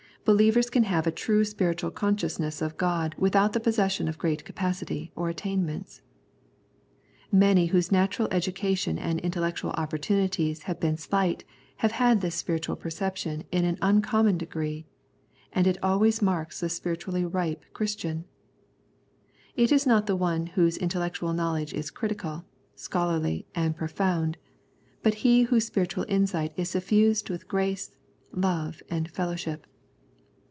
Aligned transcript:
Believers 0.23 0.69
can 0.69 0.83
have 0.83 1.07
a 1.07 1.11
true 1.11 1.43
spiritual 1.43 1.89
consciousness 1.89 2.61
of 2.61 2.77
God 2.77 3.15
without 3.17 3.53
the 3.53 3.59
possession 3.59 4.07
of 4.07 4.19
great 4.19 4.45
capacity 4.45 5.11
or 5.15 5.29
attainments. 5.29 6.03
Many 7.31 7.65
whose 7.65 7.91
natural 7.91 8.27
education 8.29 8.99
and 8.99 9.19
intellectual 9.21 9.71
opportunities 9.71 10.61
have 10.69 10.79
been 10.79 10.95
slight 10.95 11.43
have 11.77 11.93
had 11.93 12.21
this 12.21 12.35
spiritual 12.35 12.75
perception 12.75 13.45
in 13.51 13.65
an 13.65 13.79
uncommon 13.81 14.37
degree, 14.37 14.85
and 15.53 15.65
it 15.65 15.79
always 15.81 16.21
marks 16.21 16.59
the 16.59 16.69
spiritually 16.69 17.25
ripe 17.25 17.65
Christian. 17.73 18.25
It 19.55 19.71
is 19.71 19.87
not 19.87 20.05
the 20.05 20.15
one 20.15 20.45
whose 20.45 20.77
intellectual 20.77 21.33
knowledge 21.33 21.73
is 21.73 21.89
critical, 21.89 22.45
scholarly, 22.75 23.47
and 23.55 23.75
profound, 23.75 24.37
but 25.01 25.15
he 25.25 25.41
whose 25.43 25.65
spiritual 25.65 26.05
insight 26.07 26.53
is 26.55 26.69
suffused 26.69 27.31
with 27.31 27.47
grace, 27.47 27.95
love, 28.31 28.83
and 28.87 29.09
fellow 29.09 29.35
ship. 29.35 29.65